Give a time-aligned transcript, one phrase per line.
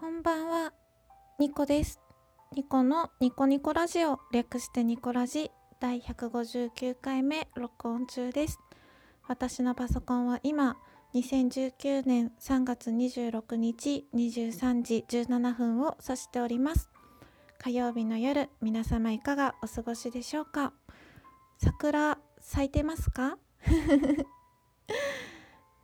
[0.00, 0.72] こんばんは、
[1.38, 2.00] ニコです。
[2.56, 8.58] ニコのニコニコラジオ、略してニコラジ第159回目録音中です。
[9.28, 10.78] 私のパソコンは今、
[11.12, 16.88] 2019年3月26日23時17分を指しております。
[17.58, 20.72] 火曜日の夜、皆様いかがお過ごしでしょうか？
[21.58, 23.36] 桜咲いてますか？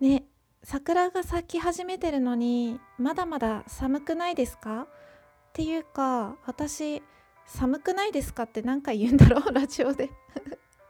[0.00, 0.26] ね、
[0.64, 4.82] 桜が咲き始めてるのにまだまだ寒くないですか？
[4.82, 4.86] っ
[5.52, 7.02] ていうか私
[7.46, 9.52] 寒くないですかって何回言うんだろう？
[9.52, 10.08] ラジオで。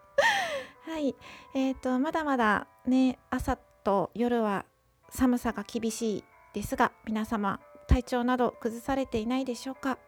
[0.87, 1.15] はい。
[1.55, 4.65] えーとまだまだね朝と夜は
[5.09, 9.99] 寒さが厳しいですが皆様体調など崩されていないでしょうか？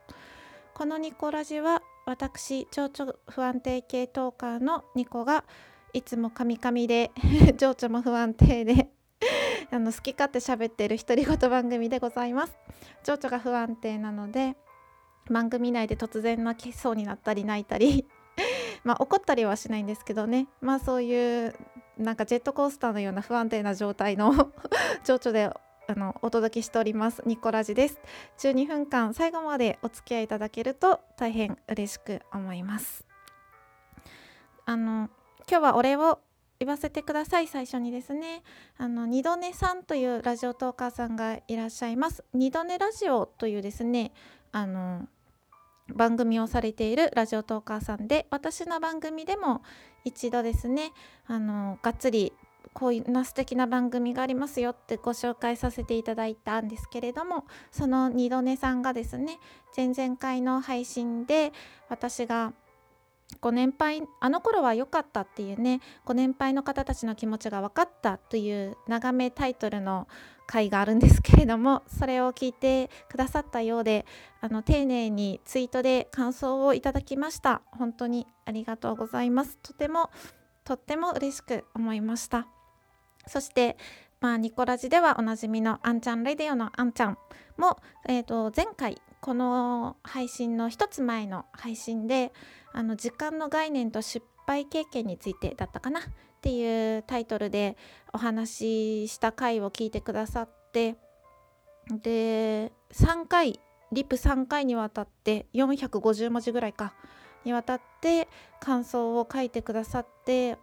[0.74, 5.45] このニコラジは私情緒不安定系トーカーのニコが
[5.95, 7.12] いつもカミカミで
[7.57, 8.91] 情緒も不安定で
[9.70, 12.56] あの好き勝手喋ってる独り言番組でございます。
[13.02, 14.56] 情緒が不安定なので
[15.30, 18.06] 番組内で突然泣きそうになったり泣いたり
[18.84, 20.48] まあ怒ったりはしないんですけどね。
[20.60, 21.54] まあそういう
[21.98, 24.52] なんかジェットコースターのような不安定な状態の
[25.04, 25.51] 情緒で
[25.87, 27.23] あのお届けしております。
[27.26, 28.01] ニコラジです。
[28.38, 33.04] 12分間最後までお付き合いいただけると大変嬉しく思います。
[34.66, 35.10] あの
[35.49, 36.21] 今日はお礼を
[36.65, 37.46] 言わせてください。
[37.46, 38.43] 最初にですね。
[38.79, 42.24] あの二度寝さんというラジオトーカーさんがいらっしゃいます。
[42.32, 44.12] 二度寝ラジオというですね
[44.52, 45.09] あの
[45.88, 49.62] 番組をされているラジオトーカーさんで私の番組でも
[50.04, 50.93] 一度ですね
[51.26, 52.32] あのがっつり
[52.73, 59.38] こういうな素敵な番組がありますよってご紹介させていただいたんですけれどもその二度寝さんがですね
[59.76, 61.52] 前々回の配信で
[61.88, 62.52] 私が
[63.41, 70.09] ご年配あの頃は良かったっていうねご年配の方たちの気持ちが分かったという長めタイトルの
[70.47, 74.05] 回があるんですけれどもそれを聞いてくださったようで
[74.41, 77.62] あの丁寧にツイートで感想をいただきました。
[77.72, 79.59] 本当にありがとうございます。
[79.62, 80.11] とても
[80.65, 82.47] とっても嬉しく思いました。
[83.27, 83.79] そして
[84.21, 87.19] まあ、ニコラジではおなじみのあんちゃんレディオのあんちゃん
[87.59, 92.31] も、えー、と前回この配信の一つ前の配信で
[92.75, 96.03] あの時間の概念と失敗経験についてだったかなっ
[96.43, 97.79] ていうタイトルで
[98.13, 100.97] お話しした回を聞いてくださって
[102.03, 103.61] で3回
[103.93, 106.93] リプ3回にわたって450文字ぐらいか
[107.47, 108.29] にわたって
[108.61, 110.59] 感想を書いてくださって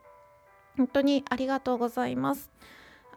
[0.78, 2.52] 本当にありがとうございます。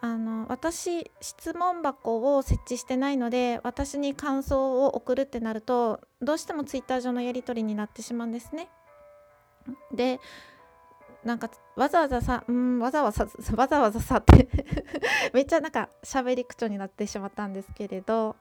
[0.04, 8.68] あの私質問箱を設置してないので私に感想を送るってなるとどうしてもツイッター上のやり取りになってしまうんですね。
[9.94, 10.20] で
[11.24, 13.24] なんかわざわざさうんわざわざ
[13.56, 14.46] わざわざさって
[15.32, 18.36] めっちゃなんか喋り口調になってしまったんですけれど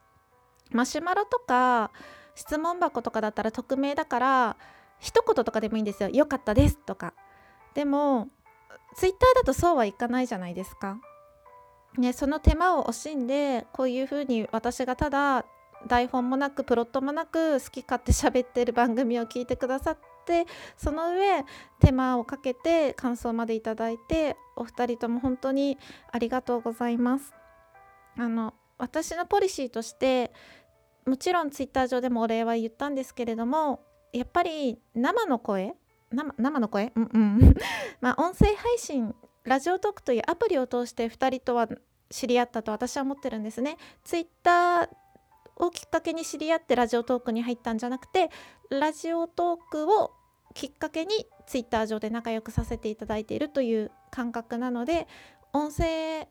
[0.72, 1.92] マシュマロとか
[2.36, 4.58] 質問箱とかだったら匿名だから
[5.00, 7.14] 一言とかでもいいんですよ「よかったです」とか。
[7.74, 8.28] でも
[8.98, 11.00] ツイッターだとそうはいかないじゃないですか。
[11.98, 15.46] ね、その手間を惜しんでこういうふうに私がただ
[15.88, 20.46] 台本もなくプロットもなく好き勝手喋ってる番組を聞いてくださって
[20.78, 21.44] その上
[21.80, 25.78] 手間をかけて感想までいただいてお二人とも本当に
[26.12, 27.34] ありがとうございます。
[28.18, 30.32] あの私のポリシーとして
[31.06, 33.82] もちろんツイッター上でもお礼は言ったんですけれども
[34.14, 35.74] やっぱり生の声
[36.38, 36.92] 生の声？
[36.96, 37.56] うんうん。
[38.00, 41.68] まあ音声配信ラジオトークというアプリを通して2人とは
[42.10, 43.78] 知り合ったと私は思ってるんですね。
[44.04, 44.90] ツイッター
[45.58, 48.30] をきっかけに知り合ってラジオトークに入ったんじゃなくて
[48.70, 50.12] ラジオトークを
[50.54, 55.08] きっかけにツイッター上で仲良くさせていただいているという感覚なので
[55.52, 56.28] 音声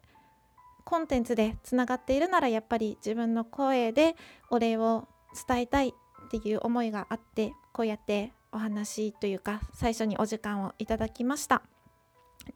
[0.85, 4.17] コンテンツでつながっているならやっぱり自分の声で
[4.51, 5.07] お礼を
[5.49, 5.93] 伝えたいっ
[6.31, 11.63] ていう思いがあってこうやってお話というか最初にお時間をいただきました。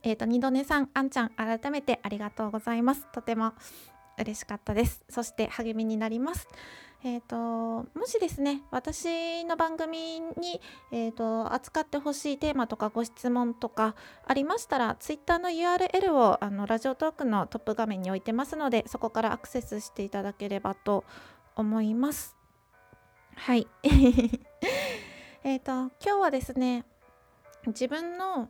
[0.03, 3.07] えーと、二度寝さん、あんちゃん、改めてありがとうございます。
[3.13, 3.53] とても
[4.19, 5.05] 嬉しかったです。
[5.09, 6.49] そして励みになります。
[7.05, 13.95] えーと、もしですね、私の番組に、えーと、扱ってほしいテーマとかご質問とか
[14.27, 21.05] ありましたら、Twitter の URL をあのラジオトークのトップ画面に置いてますので、そこからアクセスしていただければと
[21.55, 22.35] 思います。
[23.37, 23.69] はい。
[25.45, 26.85] えっと、今日はですね、
[27.67, 28.49] 自分の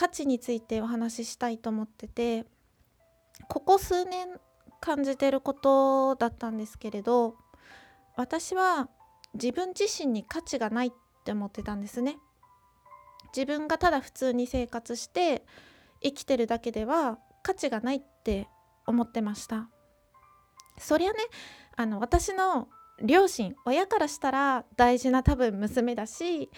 [0.00, 2.46] 価値についてお話ししたいと思ってて
[3.50, 4.28] ここ数年
[4.80, 7.34] 感じてることだったんですけれど
[8.16, 8.88] 私は
[9.34, 10.90] 自分自身に価値がないっ
[11.26, 12.16] て思ってたんですね。
[13.36, 15.44] 自分がただ普通に生活して
[16.02, 18.48] 生きてるだけでは価値がないって
[18.86, 19.68] 思ってました。
[20.78, 21.18] そりゃね
[21.76, 22.68] あの私の
[23.02, 26.50] 両親親からしたら大事な多分娘だし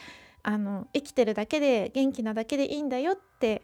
[0.42, 3.62] あの生きてるだけで元気なだけでいいんだよって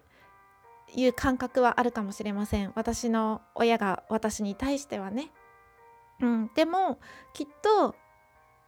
[0.95, 5.31] いう感覚はあるかもしれません私の親が私に対してはね。
[6.21, 6.99] うん、でも
[7.33, 7.95] きっと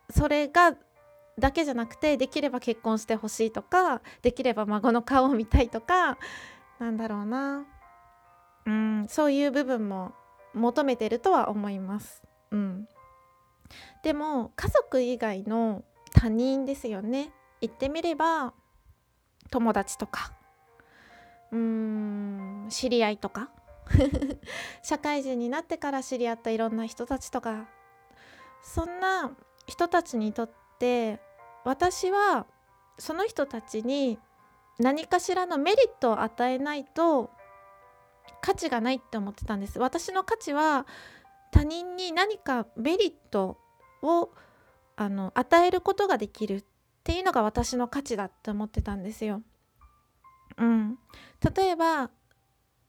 [0.08, 0.76] それが
[1.38, 6.18] だけじゃなくてできれば結婚してほしいとかできれば孫の顔を見たいとか
[6.78, 7.64] なんだろうな
[8.66, 10.12] うんそういう部分も
[10.54, 12.22] 求めてるとは思います。
[12.50, 12.88] うん、
[14.02, 18.52] でも家族以外の他人ですよね言ってみれば
[19.50, 20.32] 友達とか
[21.52, 23.50] うーん知り合いとか
[24.82, 27.66] 社会人になってから知り合ったいろんな人たちとか
[28.62, 29.32] そんな
[29.66, 31.20] 人たちにとって
[31.64, 32.46] 私は
[32.98, 34.18] その人たちに
[34.78, 37.30] 何かしらのメリットを与えないと
[38.40, 39.78] 価値がないって思ってたんです。
[39.78, 40.86] 私の価値は
[41.52, 43.58] 他人に何かメリット
[44.02, 44.30] を
[44.96, 46.64] あの与えることができる
[47.00, 49.42] っていうのが私の価値だって思ってたんですよ。
[50.58, 50.98] うん、
[51.54, 52.10] 例えば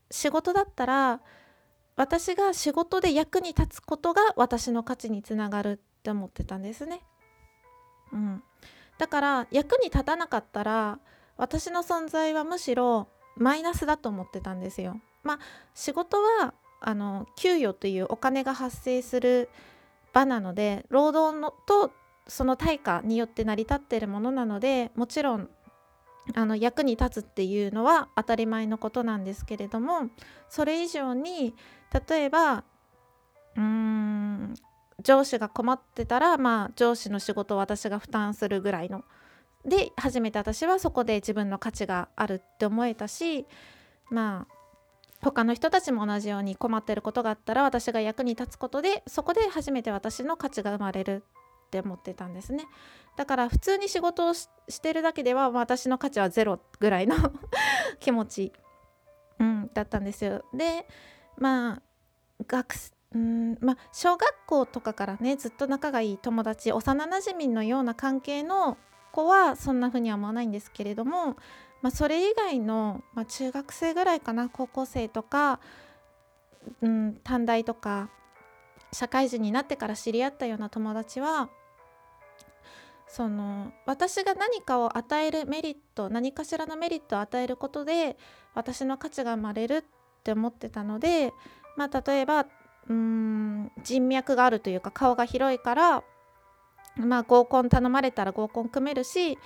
[0.10, 1.22] 仕事だったら
[1.96, 7.02] 私が仕事で役に立つことが私の価値につながるって思ってたんですね。
[8.12, 8.44] うん、
[8.98, 11.00] だから役に立たなかったら
[11.38, 13.08] 私の存在はむしろ
[13.38, 15.00] マイナスだと思ってたんですよ。
[15.24, 15.40] まあ
[15.74, 19.50] 仕事はあの給与というお金が発生する
[20.12, 21.92] 場なので労働のと
[22.28, 25.50] その対価によって成り立っているものなのでもちろん
[26.36, 30.10] あの役に立つっていうのは当たり前のことなんですけれども
[30.50, 31.56] それ以上に
[32.10, 32.64] 例えば
[33.56, 34.54] うーん
[35.02, 39.04] 上司が困ってたらまあ上司の仕事を私が負担するぐらいの。
[39.66, 43.46] で初めて私はそこで自分の価値があるって思えたし
[44.10, 44.54] まあ
[45.22, 51.24] 他の人たちも同じように困ってることがあったら私が役に立つことでそこで初めて私の価値が生まれる
[51.72, 52.66] って思ってたんですね。
[53.16, 54.50] だから普通に仕事をし
[54.82, 57.16] てるだけでは私の価値はゼロぐらいの
[58.00, 58.54] 気持ち、
[59.40, 60.44] うん、だったんですよ。
[60.54, 60.86] で
[61.38, 61.82] まあ
[62.48, 62.76] 学
[63.14, 68.78] うんま、小学校とかからねずっと仲がいい友達幼なじみのような関係の
[69.12, 71.36] 子はそんな風には思わないんですけれども
[71.82, 75.60] ま、それ以外の、ま、中学生ぐらいかな高校生とか、
[76.82, 78.10] うん、短大とか
[78.94, 81.50] 社会人になってから知り合ったような友達は
[83.12, 88.16] その私が何かを与えるメリット何かしらのメリットを与えることで
[88.56, 89.84] 私の価値が生まれるっ
[90.24, 91.34] て思ってたので、
[91.76, 92.46] まあ、例えば
[92.90, 96.04] うん人脈があるというか顔が広いから、
[96.96, 99.38] まあ、合コン頼まれたら合コン組めるし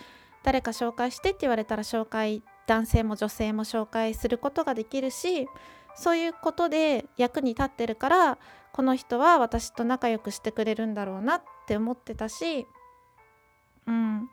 [0.43, 5.47] 誰か紹介してって言われたら紹介男性も女性も紹介することができるし
[5.95, 8.37] そういうことで役に立ってるから
[8.73, 12.67] この人は私と仲良くしてくれるんだろうなって思ってたし、
[13.87, 14.29] うん。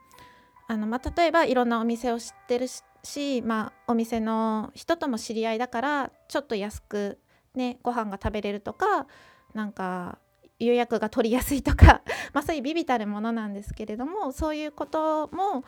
[0.69, 2.66] あのまあ、例えばいろんなお店を知ってる
[3.02, 7.19] し、まあ、お店の人とも知り合いだからちょっと安く
[7.54, 9.06] ねご飯が食べれるとか
[9.54, 10.19] なんか
[10.58, 12.02] 予約が取りやすいとか
[12.32, 15.64] まあそういうビビたるものなんですけれどもそういうことも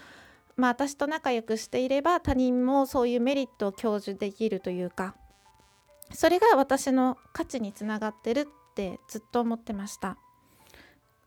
[0.57, 5.17] まあ、私と仲良くしていれば他人もそういうメリットを享受できるというか
[6.13, 10.17] それが私の価値につながってるってずっと思ってました。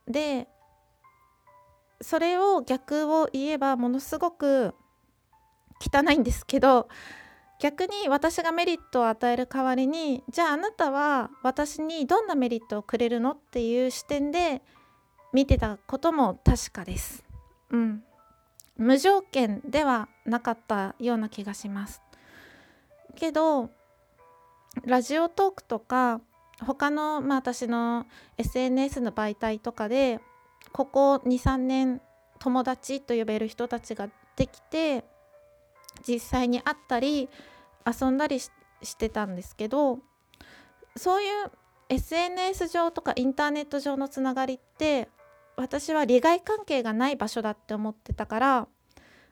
[0.08, 0.48] で
[2.02, 4.74] それを逆を言えばものすごく
[5.80, 6.88] 汚いんですけど
[7.60, 14.62] 逆に私がメリットを与える代わりにじゃああなたは私にどんなメリットをくれるのっていう視点で
[15.34, 17.24] 見てたことも確かです。
[17.72, 18.04] うん、
[18.78, 22.02] 無条件ではなかったような気がします。
[23.16, 23.72] けど
[24.86, 26.22] ラジオトークとか
[26.66, 28.06] 他の、まあ、私の
[28.38, 30.20] SNS の媒体とかで
[30.78, 32.02] ここ23年
[32.38, 35.04] 友達と呼べる人たちができて
[36.08, 37.30] 実際に会ったり
[37.84, 38.52] 遊んだりし
[38.96, 39.98] てたんですけど
[40.96, 41.52] そういう
[41.90, 45.10] SNS 上とかインターネット上のつながりって
[45.56, 48.68] 私は利害関係がない場所だって思ってたから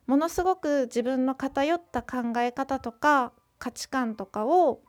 [0.08, 4.82] ものすごく自分の偏った考え方とか価値観とかを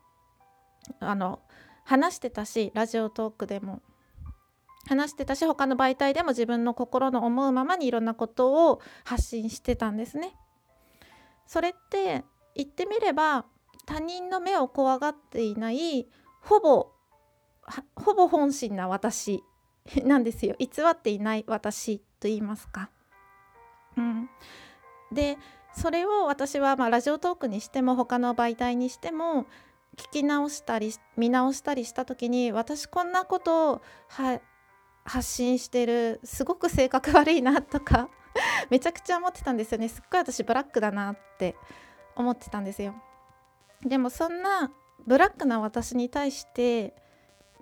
[1.00, 1.40] あの
[1.84, 3.82] 話してたしラジオトークでも。
[4.86, 10.36] 話してたし他の媒体でも自分の心の思うままにいろんなことを発信してたんですね。
[11.46, 12.24] それって
[12.54, 13.44] 言ってみれば
[13.84, 16.08] 他人の目を怖がっていない
[16.40, 16.90] ほぼ
[17.94, 19.42] ほぼ本心な私
[20.04, 22.90] なんですよ偽っていない私と言いますか。
[23.96, 24.28] うん、
[25.12, 25.38] で
[25.72, 29.46] それを私はまラジオトークにしても他の媒体にしても
[29.96, 34.40] 聞き直したり見直したりした時に私こんなことをは
[35.06, 38.08] 発信してるすごく性格悪いなとか
[38.70, 39.88] めちゃくちゃ思ってたんですよね。
[39.88, 41.56] すっごい私ブラックだなって
[42.14, 42.94] 思ってたんですよ。
[43.82, 44.70] でもそんな
[45.06, 46.94] ブラックな私に対して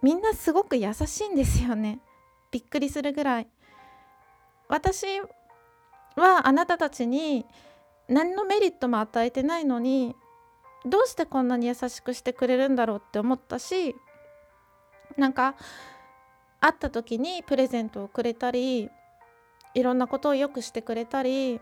[0.03, 2.01] みんなすごく優しいんですよね。
[2.51, 3.49] びっくりするぐらい。
[4.69, 5.21] 私
[6.17, 7.45] はあなたたちに
[8.09, 10.15] 何のメリットも与えてないのに
[10.87, 13.97] どうしてこんなに優しくしてくれるんだろうって思ったし
[15.17, 15.55] なんか
[16.65, 18.89] 会った時にプレゼントをくれたり
[19.75, 21.61] いろんなことをよくしてくれたり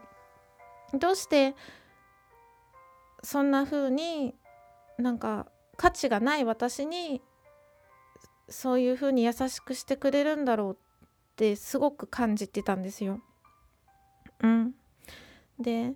[0.94, 1.56] どうして
[3.24, 4.36] そんな風に
[4.98, 7.20] なんか価値がない私に
[8.48, 10.76] そういう風に優しくしてくれるんだろうっ
[11.34, 13.20] てすごく感じてたんですよ。
[14.40, 14.72] うん、
[15.58, 15.94] で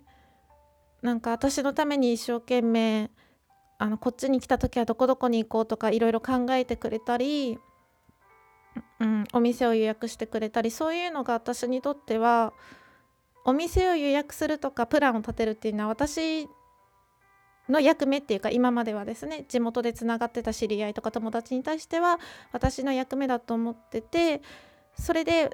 [1.01, 3.09] なんか私のために一生懸命
[3.77, 7.57] あのこっちに来た時はどこどこに行こうとかいろいろ考えてくれたり、
[8.99, 12.53] うん、お店を予約してくれたりそういうのが私にとっては
[13.45, 16.47] お店を予約するとかプランを立てるっていうのは私
[17.69, 22.19] の役目っていうか今まではですね地元でつながってた知り合いとか友達に対しては
[22.51, 24.41] 私の役目だと思ってて
[24.99, 25.49] それで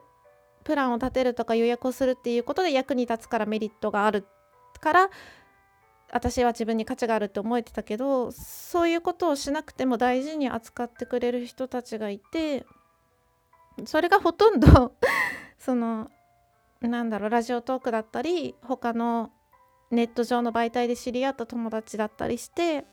[0.63, 4.25] プランを立てるとか予約をするっていうことで役に立つからメリットがある
[4.79, 5.09] から
[6.11, 12.65] 私は自分に価値があるって思えてたけどそういうことをしなくても大事に扱ってくれる人たちがいて
[13.85, 14.93] それがほとんど
[15.57, 16.09] その
[16.81, 19.31] なんだろうラジオトークだったり他の
[19.91, 22.85] ネット上の媒体で知り合った友達だったりして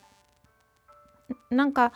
[1.51, 1.93] なんか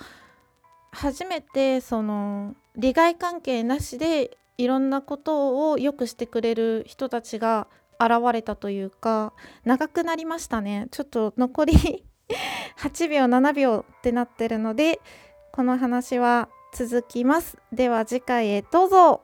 [0.92, 7.66] 初めてその利害関係なしでいろんなことをよくしてくれる人たちが
[8.00, 9.32] 現れたというか
[9.64, 10.88] 長くなりましたね。
[10.90, 12.04] ちょっと残り
[12.78, 15.00] 8秒7秒ってなってるので
[15.52, 17.56] この話は続きます。
[17.72, 19.23] では次回へどうぞ。